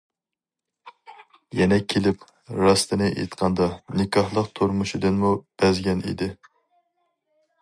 يەنە 1.59 1.77
كېلىپ، 1.93 2.25
راستىنى 2.61 3.11
ئېيتقاندا، 3.13 3.69
نىكاھلىق 4.01 4.53
تۇرمۇشىدىنمۇ 4.57 5.35
بەزگەن 5.63 6.07
ئىدى. 6.11 6.35